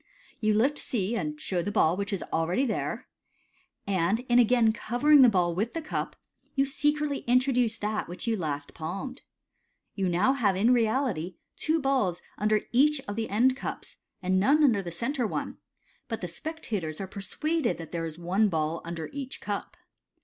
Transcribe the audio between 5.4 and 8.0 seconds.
with the cup, you secretly introduce